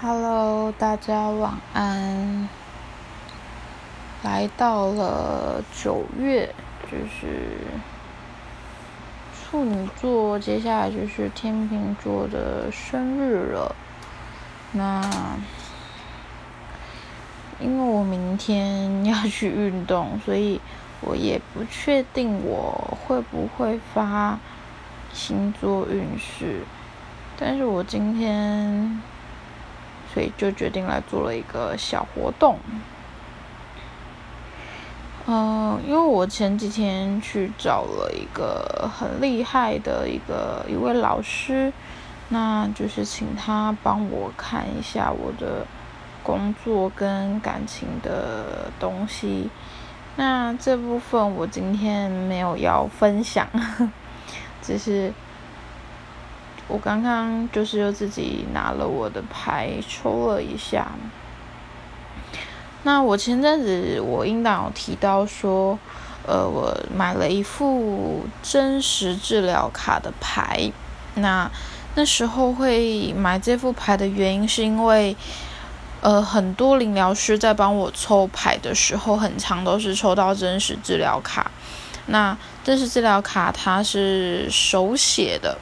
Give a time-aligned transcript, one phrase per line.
[0.00, 2.48] Hello，大家晚安。
[4.22, 6.54] 来到了九月，
[6.84, 7.58] 就是
[9.34, 13.74] 处女座，接下来就是天秤座的生日了。
[14.70, 15.02] 那
[17.58, 20.60] 因为我明天要去运动，所以
[21.00, 24.38] 我也不确定我会不会发
[25.12, 26.60] 星座运势，
[27.36, 29.02] 但是我今天。
[30.12, 32.58] 所以就决定来做了一个小活动。
[35.26, 41.70] 嗯，因为我前几天去找了一个很厉害的一个一位老师，
[42.30, 45.66] 那就是请他帮我看一下我的
[46.22, 49.50] 工作跟感情的东西。
[50.16, 53.46] 那这部分我今天没有要分享，
[54.62, 55.12] 只是。
[56.68, 60.86] 我刚刚就是又自己拿了我的牌抽了一下。
[62.82, 65.78] 那我前阵子我应当有提到说，
[66.26, 70.70] 呃，我买了一副真实治疗卡的牌。
[71.14, 71.50] 那
[71.94, 75.16] 那时候会买这副牌的原因是因为，
[76.00, 81.50] 呃，很多灵疗师在帮我抽牌的时候，很长都是抽到真实治疗卡。
[82.06, 85.58] 那真实治疗卡它是手写的。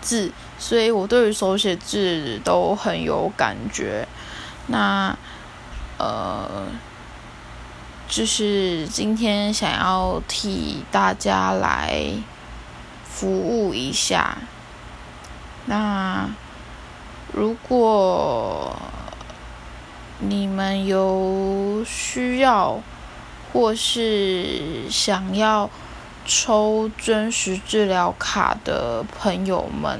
[0.00, 4.06] 字，所以我对于手写字都很有感觉。
[4.66, 5.16] 那，
[5.98, 6.66] 呃，
[8.08, 12.12] 就是今天想要替大家来
[13.04, 14.38] 服务一下。
[15.66, 16.28] 那
[17.32, 18.74] 如果
[20.20, 22.80] 你们有需要
[23.52, 25.68] 或是想要。
[26.30, 29.98] 抽真实治疗卡的朋友们，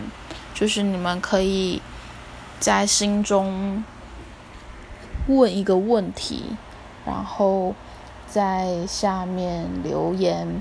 [0.53, 1.81] 就是你们可以
[2.61, 3.83] 在心中
[5.27, 6.51] 问一个问题，
[7.07, 7.75] 然后
[8.29, 10.61] 在下面留言。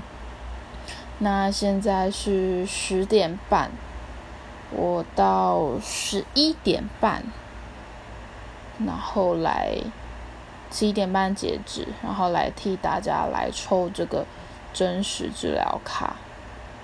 [1.18, 3.70] 那现在是十点半，
[4.70, 7.24] 我到十一点半，
[8.78, 9.76] 然后来
[10.72, 14.24] 十一点半截止，然后来替大家来抽这个。
[14.72, 16.16] 真实治疗卡，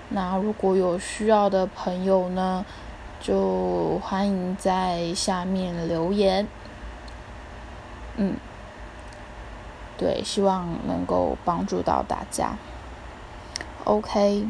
[0.09, 2.65] 那如果有需要的朋友呢，
[3.19, 6.47] 就欢迎在下面留言。
[8.17, 8.35] 嗯，
[9.97, 12.57] 对，希望能够帮助到大家。
[13.85, 14.47] OK。